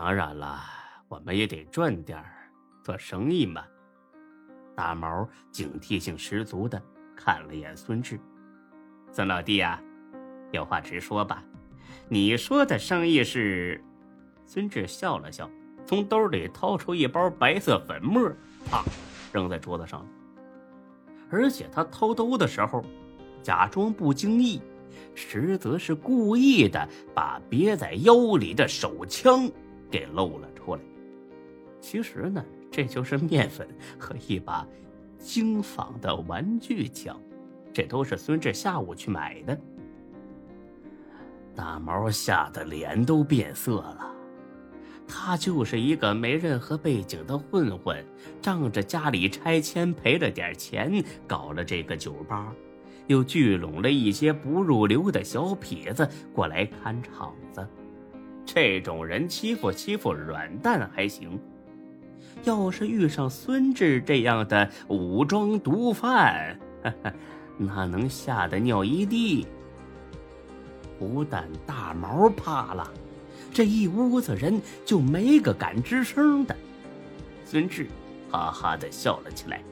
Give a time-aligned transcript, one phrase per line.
[0.00, 0.60] 当然了，
[1.08, 2.24] 我们也得赚点儿，
[2.84, 3.64] 做生意嘛。
[4.76, 6.80] 大毛警惕性十足的
[7.16, 8.16] 看了眼孙志，
[9.10, 9.82] 孙老弟呀，
[10.52, 11.42] 有话直说吧。
[12.08, 13.82] 你说的生意是？
[14.46, 15.50] 孙志笑了笑，
[15.84, 18.30] 从兜里掏出一包白色粉末，
[18.70, 18.84] 啪，
[19.32, 20.06] 扔在桌子上。
[21.28, 22.84] 而且他掏兜的时候，
[23.42, 24.62] 假装不经意，
[25.16, 29.50] 实则是故意的把别在腰里的手枪
[29.90, 30.80] 给露了出来。
[31.80, 32.44] 其实呢。
[32.70, 33.66] 这就是面粉
[33.98, 34.64] 和一把
[35.18, 37.18] 精仿的玩具枪，
[37.72, 39.58] 这都是孙志下午去买的。
[41.56, 44.14] 大毛吓得脸都变色了，
[45.08, 48.04] 他就是一个没任何背景的混混，
[48.40, 52.52] 仗着家里拆迁赔了点钱，搞了这个酒吧，
[53.06, 57.66] 又聚拢了一些不入流的小痞子过来看场子。
[58.50, 61.38] 这种人欺负欺负软蛋还行。
[62.44, 66.58] 要是遇上孙志这样的武装毒贩，
[67.58, 69.46] 那能吓得尿一地。
[70.98, 72.90] 不但大毛怕了，
[73.52, 76.56] 这一屋子人就没个敢吱声的。
[77.44, 77.86] 孙志
[78.30, 79.62] 哈哈的笑了起来，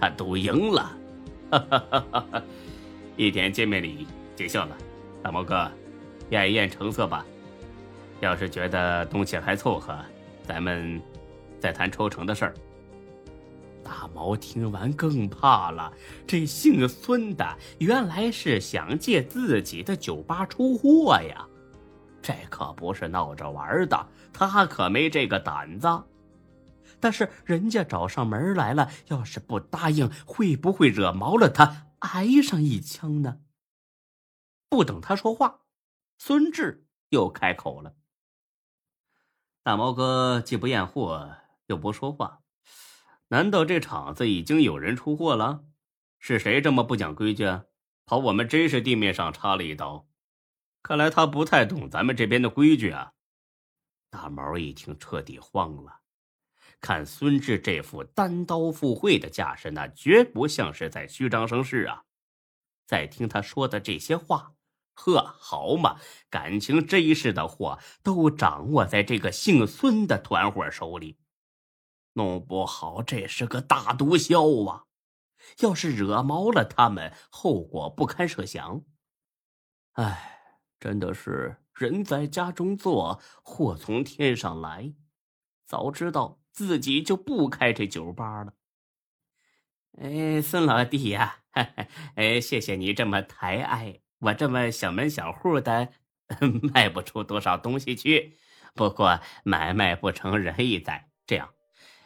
[0.00, 0.96] 他赌赢了，
[1.50, 2.42] 哈哈哈哈哈！
[3.16, 4.76] 一点见面礼见笑了，
[5.22, 5.70] 大毛哥，
[6.30, 7.26] 验一验成色吧。
[8.22, 9.94] 要是觉得东西还凑合，
[10.46, 10.98] 咱们。
[11.60, 12.54] 再谈抽成的事儿。
[13.84, 15.92] 大毛听完更怕了，
[16.26, 21.46] 这姓孙的原来是想借自己的酒吧出货呀，
[22.20, 25.88] 这可不是闹着玩的，他可没这个胆子。
[26.98, 33.38] 但是人家找上门来了，要是不答应，会不会惹毛了他，挨上一枪呢？
[34.68, 35.60] 不等他说话，
[36.18, 37.94] 孙志又开口了
[39.62, 41.36] ：“大毛哥既不验货。”
[41.68, 42.40] 又不说话，
[43.28, 45.64] 难道这厂子已经有人出货了？
[46.18, 47.64] 是谁这么不讲规矩啊，
[48.04, 50.06] 跑我们真实地面上插了一刀？
[50.82, 53.12] 看来他不太懂咱们这边的规矩啊！
[54.10, 56.00] 大毛一听，彻底慌了。
[56.80, 62.04] 看孙志这副单刀赴会的架势，那绝不像是在虚张声势啊！
[62.84, 64.52] 再听他说的这些话，
[65.04, 65.98] 呵，好嘛，
[66.30, 71.18] 感情这一世的货都掌握在这个姓孙的团伙手里。
[72.12, 74.84] 弄不好这是个大毒枭啊！
[75.58, 78.84] 要是惹毛了他们，后果不堪设想。
[79.94, 84.94] 哎，真的是人在家中坐，祸从天上来。
[85.66, 88.54] 早知道自己就不开这酒吧了。
[89.98, 91.38] 哎，孙老弟呀，
[92.14, 95.88] 哎，谢谢你这么抬爱我，这么小门小户的，
[96.72, 98.36] 卖不出多少东西去。
[98.72, 101.50] 不过买卖不成仁义在，这样。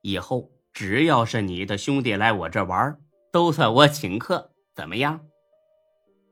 [0.00, 2.98] 以后只要是你的兄弟来我这玩，
[3.30, 5.20] 都算我请客，怎么样？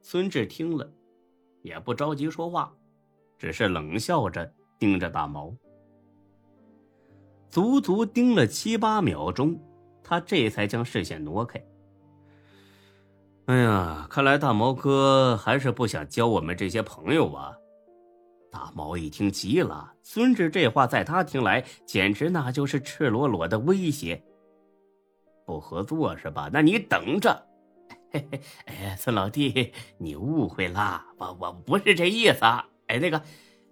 [0.00, 0.90] 孙志听了，
[1.62, 2.72] 也不着急说话，
[3.38, 5.54] 只是冷笑着盯着大毛。
[7.50, 9.60] 足足盯了七八秒钟，
[10.02, 11.62] 他这才将视线挪开。
[13.46, 17.56] 哎呀，看来大毛哥还是不想交我们这些朋友啊。
[18.50, 24.20] 大毛一听急了，孙志这话在他听来简直那就是赤裸裸的威胁。
[25.44, 26.50] 不合作是吧？
[26.52, 27.46] 那你等着！
[28.10, 32.44] 嘿嘿，哎，孙老弟，你误会啦，我我不是这意思。
[32.44, 33.22] 啊哎，那个，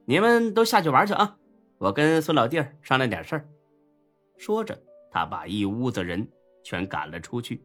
[0.04, 1.36] 你们都下去玩去啊，
[1.78, 3.48] 我跟孙老弟商量点事儿。
[4.38, 4.80] 说着，
[5.10, 6.24] 他把一屋子人
[6.62, 7.60] 全赶了出去。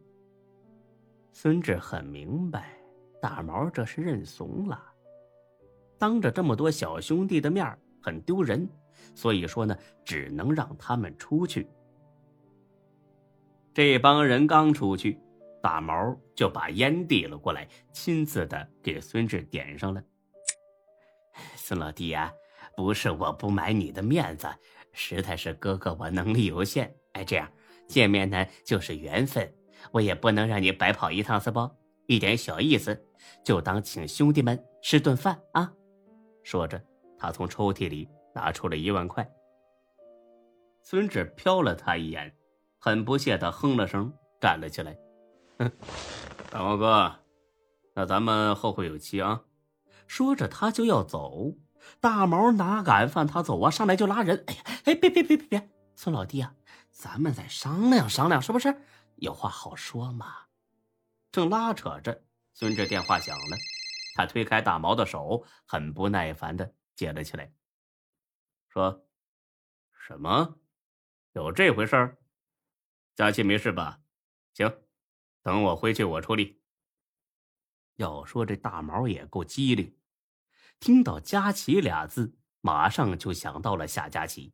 [1.32, 2.76] 孙志很明白，
[3.20, 4.82] 大毛这是认怂了。
[5.98, 8.68] 当着这么多小兄弟的面很丢人，
[9.14, 11.68] 所以说呢，只能让他们出去。
[13.72, 15.18] 这帮人刚出去，
[15.62, 20.02] 大毛就把烟递了过来，亲自的给孙志点上了。
[21.54, 22.32] 孙老弟呀，
[22.76, 24.48] 不是我不买你的面子，
[24.92, 26.92] 实在是哥哥我能力有限。
[27.12, 27.48] 哎，这样
[27.86, 29.50] 见面呢就是缘分，
[29.92, 31.70] 我也不能让你白跑一趟，是不？
[32.06, 32.98] 一点小意思，
[33.44, 35.72] 就当请兄弟们吃顿饭啊。
[36.42, 36.82] 说着，
[37.18, 39.28] 他从抽屉里拿出了一万块。
[40.82, 42.34] 孙志瞟了他一眼，
[42.78, 44.96] 很不屑的哼了声，站了起来
[45.58, 45.70] ：“哼，
[46.50, 47.14] 大毛哥，
[47.94, 49.42] 那咱们后会有期啊！”
[50.08, 51.54] 说着，他就要走。
[52.00, 53.70] 大毛哪敢放他走啊？
[53.70, 56.54] 上来就拉人：“哎呀，哎，别别别别别，孙老弟啊，
[56.90, 58.74] 咱们再商量商量，是不是？
[59.20, 60.46] 有话好说嘛。”
[61.32, 63.56] 正拉扯着，孙志电话响了。
[64.16, 67.54] 他推开大毛的手，很不耐烦的接了起来，
[68.68, 69.06] 说
[69.94, 70.58] ：“什么？
[71.32, 72.18] 有这回事儿？
[73.14, 74.00] 佳琪没事吧？
[74.52, 74.82] 行，
[75.42, 76.60] 等我回去我处理。
[77.96, 79.96] 要说这大毛也够机灵，
[80.80, 84.52] 听到“佳琪”俩字，马上就想到了夏佳琪。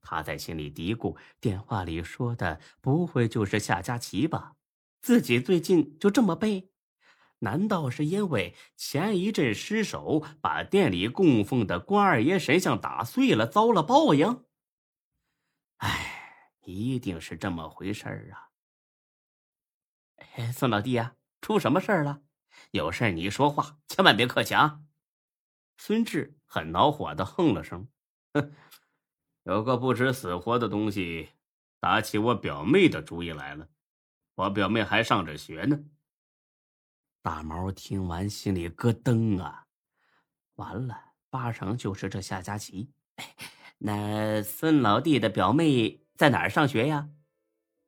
[0.00, 4.54] 他在心里嘀咕：电话里说的不会就是夏佳琪吧？
[5.00, 6.70] 自己最近就这么背？
[7.40, 14.44] 难道是因为前一阵失手把店里供奉的关二爷神像打碎了，遭了报应？
[15.76, 18.50] 哎，一定是这么回事儿啊！
[20.34, 22.22] 哎，孙老弟呀，出什么事儿了？
[22.72, 24.80] 有事你说话，千万别客气啊！
[25.76, 27.88] 孙志很恼火的哼了声，
[28.34, 28.52] 哼，
[29.48, 31.30] 有个不知死活的东西
[31.80, 33.66] 打起我表妹的主意来了。
[34.34, 35.80] 我表妹还上着学呢。
[37.22, 39.64] 大毛听完，心里咯噔啊！
[40.56, 40.94] 完了，
[41.30, 42.90] 八成就是这夏佳琪。
[43.78, 47.08] 那孙老弟的表妹在哪儿上学呀？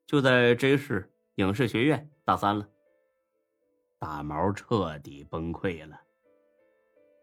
[0.06, 2.66] 就在 J 市影视学院大三了。
[3.98, 6.00] 大毛彻底崩溃了。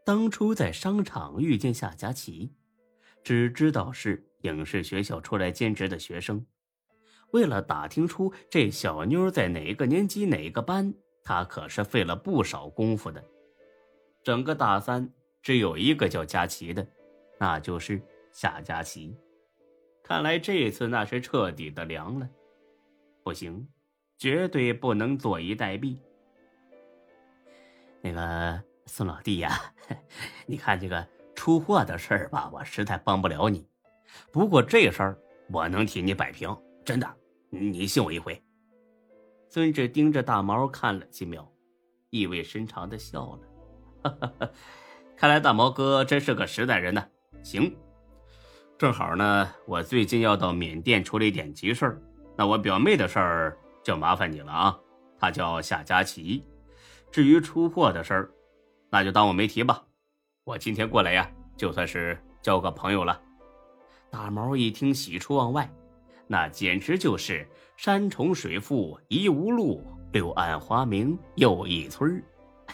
[0.05, 2.53] 当初在商场遇见夏佳琪，
[3.27, 6.45] 只知道是影视学校出来兼职的学生。
[7.31, 10.93] 为了打听出这小妞在哪个年级哪个班。
[11.25, 13.21] 他可是费了不少功夫的，
[14.23, 16.87] 整个大三只有一个叫佳琪的，
[17.37, 18.01] 那就是
[18.31, 19.13] 夏佳琪。
[20.01, 22.29] 看来这次那是彻底的凉了，
[23.23, 23.67] 不行，
[24.17, 25.97] 绝对不能坐以待毙。
[27.99, 29.59] 那个孙老弟呀，
[30.47, 31.05] 你看这个
[31.47, 33.65] 出货的事儿吧，我实在帮不了你。
[34.33, 35.17] 不过这事儿
[35.49, 36.53] 我能替你摆平，
[36.83, 37.09] 真的，
[37.49, 38.37] 你信我一回。
[39.47, 41.49] 孙志盯着大毛看了几秒，
[42.09, 43.39] 意味深长的笑了。
[44.03, 44.49] 哈哈，
[45.15, 47.01] 看来大毛哥真是个实在人呢。
[47.43, 47.73] 行，
[48.77, 52.01] 正好呢，我最近要到缅甸处理点急事儿，
[52.35, 54.77] 那我表妹的事儿就麻烦你了啊。
[55.17, 56.43] 她叫夏佳琪。
[57.09, 58.31] 至于出货的事儿，
[58.89, 59.85] 那就当我没提吧。
[60.43, 63.19] 我今天过来呀，就算是交个朋友了。
[64.09, 65.69] 大毛一听，喜出望外。
[66.27, 72.23] 那简直就是山重水复疑无路，柳暗花明又一村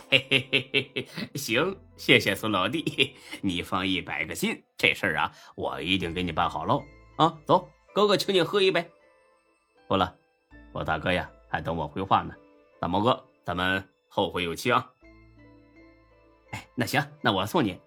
[0.10, 6.84] 嘿嘿嘿嘿嘿，行，谢谢孙老弟， 你放一百个心，这事儿啊，我一定给你办好喽。
[7.18, 8.84] 啊，走，哥哥请你喝一杯。
[9.88, 10.16] 不了，
[10.72, 12.34] 我大哥呀，还等我回话呢。
[12.80, 14.92] 大毛哥，咱们后会有期啊。
[16.52, 17.80] 哎，那行，那我送你。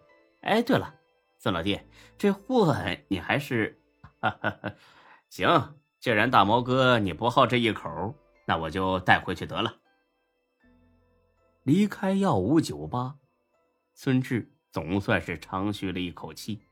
[0.47, 0.95] 哎，对了，
[1.39, 1.81] 孙老弟，
[2.17, 2.73] 这货
[3.09, 3.83] 你还是……
[4.21, 4.75] 哈哈哈。
[5.29, 8.15] 行，既然大毛哥你不好这一口，
[8.47, 9.75] 那我就带回去得了。
[11.65, 13.17] 离开耀武酒吧，
[13.93, 16.63] 孙志总算是长吁了一口气。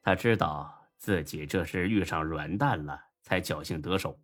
[0.00, 4.20] 他知道自己这是遇上软蛋了，才侥幸得手。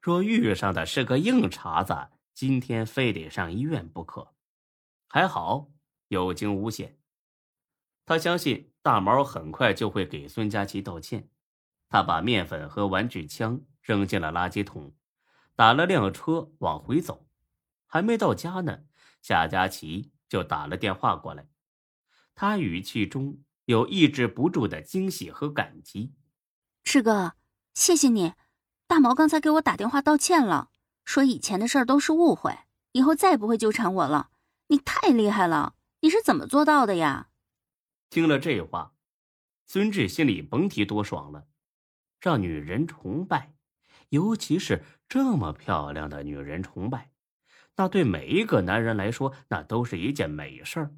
[0.00, 1.94] 若遇上的是个硬茬子，
[2.32, 4.26] 今天非得上医院不可。
[5.06, 5.68] 还好
[6.08, 6.96] 有惊无险，
[8.06, 11.28] 他相信大毛很快就会给孙佳琪道歉。
[11.88, 14.94] 他把面粉和玩具枪扔进了垃圾桶，
[15.54, 17.26] 打了辆车往回走。
[17.86, 18.80] 还没到家呢，
[19.22, 21.46] 夏佳琪就打了电话过来。
[22.34, 26.14] 他语气中有抑制不住的惊喜和感激
[26.84, 27.34] ：“志哥，
[27.74, 28.34] 谢谢你。
[28.86, 30.70] 大毛刚才给我打电话道歉了，
[31.04, 32.56] 说以前的事都是误会，
[32.92, 34.30] 以后再也不会纠缠我了。
[34.68, 37.30] 你太厉害了，你是怎么做到的呀？”
[38.10, 38.94] 听了这话，
[39.66, 41.46] 孙志心里甭提多爽了。
[42.20, 43.54] 让女人崇拜，
[44.08, 47.12] 尤其是这么漂亮的女人崇拜，
[47.76, 50.94] 那对每一个男人来说，那都是一件美事儿。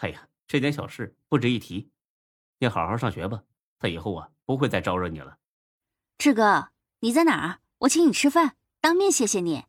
[0.00, 1.90] 哎呀，这点小事不值一提。
[2.58, 3.44] 你好好上学吧，
[3.78, 5.38] 他以后啊不会再招惹你了。
[6.18, 6.68] 志哥，
[7.00, 7.60] 你在哪儿？
[7.78, 9.64] 我请你吃饭，当面谢谢你。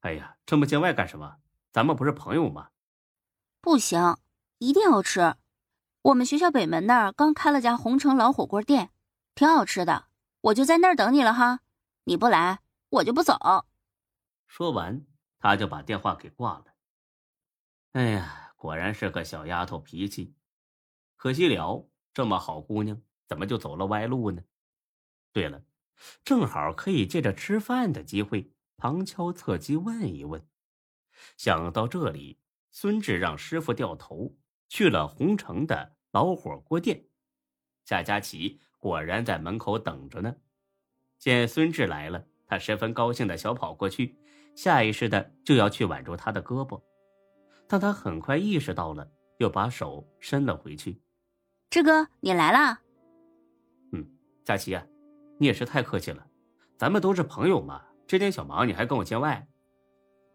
[0.00, 1.38] 哎呀，这么见外干什么？
[1.72, 2.70] 咱们不是朋友吗？
[3.60, 4.16] 不行，
[4.58, 5.36] 一定要吃。
[6.02, 8.90] 我们学校北门那儿刚开了家红城老火锅店。
[9.34, 10.06] 挺好吃的，
[10.40, 11.60] 我就在那儿等你了哈。
[12.04, 13.38] 你不来，我就不走。
[14.48, 15.06] 说完，
[15.38, 16.64] 他就把电话给挂了。
[17.92, 20.34] 哎呀，果然是个小丫头脾气，
[21.16, 24.42] 可惜了，这么好姑娘怎么就走了歪路呢？
[25.32, 25.62] 对了，
[26.24, 30.44] 正好可以借着吃饭的机会旁敲侧击问一问。
[31.36, 32.40] 想到这里，
[32.72, 34.34] 孙志让师傅掉头
[34.68, 37.04] 去了红城的老火锅店。
[37.84, 38.60] 夏佳琪。
[38.80, 40.32] 果然在门口等着呢。
[41.18, 44.16] 见孙志来了，他十分高兴的小跑过去，
[44.54, 46.80] 下意识的就要去挽住他的胳膊，
[47.66, 51.02] 但他很快意识到了，又把手伸了回去。
[51.70, 52.80] 志哥，你来啦！
[53.90, 54.08] 嗯
[54.44, 54.86] 佳琪啊，
[55.38, 56.24] 你也是太客气了，
[56.76, 59.44] 咱们都是朋友嘛，这点小忙你还跟我见外？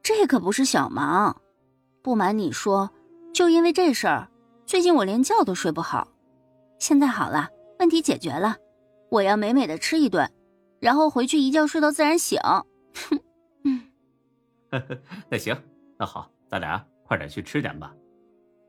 [0.04, 1.42] 这可不是小忙，
[2.02, 2.92] 不瞒你说，
[3.34, 4.30] 就因为这事儿，
[4.63, 6.08] 最近我连觉都睡不好。
[6.78, 7.50] 现在好了，
[7.80, 8.56] 问题解决了，
[9.10, 10.30] 我要美美的吃一顿，
[10.80, 12.40] 然后回去一觉睡到自然醒。
[13.10, 13.20] 哼，
[13.63, 13.82] 嗯，
[15.30, 15.60] 那行，
[15.98, 17.92] 那好，咱俩快点去吃点吧。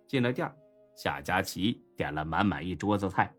[0.07, 0.51] 进了店，
[0.97, 3.31] 夏佳琪点了满满一桌子菜，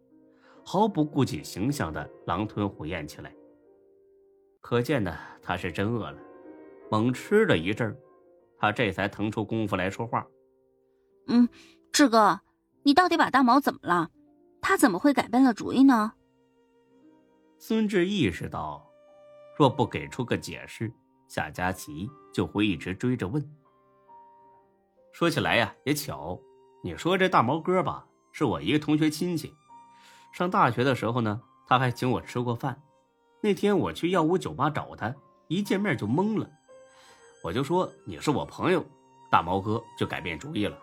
[0.63, 3.33] 毫不顾及形象的狼吞虎咽起来。
[4.61, 6.17] 可见呢，他是真饿了，
[6.91, 7.97] 猛吃了一阵儿
[8.59, 10.23] 他这才腾出功夫来说话。
[11.27, 11.49] 嗯，
[11.91, 12.41] 志哥，
[12.83, 14.09] 你到底把大毛怎么了？
[14.61, 16.13] 他怎么会改变了主意呢？
[17.59, 18.85] 孙志意识到，
[19.57, 20.91] 若不给出个解释，
[21.27, 23.43] 夏佳琪就会一直追着问。
[25.13, 26.39] 说起来呀，也巧。
[26.83, 29.53] 你说这大毛哥吧，是我一个同学亲戚。
[30.33, 32.81] 上大学的时候呢，他还请我吃过饭。
[33.41, 35.15] 那天我去药屋酒吧找他，
[35.47, 36.49] 一见面就懵了。
[37.43, 38.85] 我就说你是我朋友，
[39.31, 40.77] 大毛哥就改变主意了。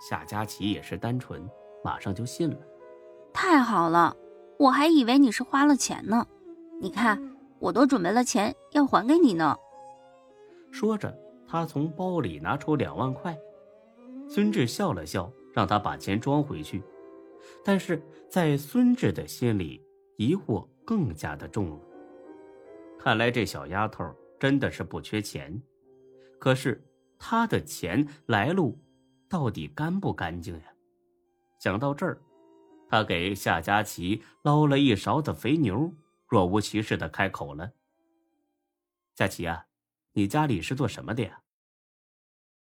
[0.00, 1.48] 夏佳琪也是单纯，
[1.84, 2.56] 马上就信了。
[3.32, 4.16] 太好了，
[4.58, 6.26] 我还以为你是花了钱呢。
[6.80, 7.20] 你看，
[7.58, 9.56] 我都准备了钱要还给你呢。
[10.70, 13.36] 说着，他从包里拿出两万块。
[14.28, 16.82] 孙志笑了笑，让他把钱装回去。
[17.64, 19.82] 但是在孙志的心里，
[20.16, 21.80] 疑惑更加的重了。
[22.98, 24.04] 看来这小丫头
[24.38, 25.60] 真的是不缺钱，
[26.38, 26.84] 可是
[27.18, 28.78] 她的钱来路
[29.28, 30.64] 到底干不干净呀？
[31.58, 32.20] 想到这儿，
[32.88, 35.92] 他给夏佳琪捞了一勺子肥牛，
[36.28, 37.72] 若无其事的开口了
[39.16, 39.66] ：“佳琪啊，
[40.12, 41.42] 你家里是做什么的呀？”